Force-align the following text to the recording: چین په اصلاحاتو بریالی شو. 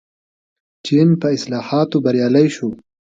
چین 0.85 1.09
په 1.21 1.27
اصلاحاتو 1.37 1.97
بریالی 2.05 2.47
شو. 2.55 2.69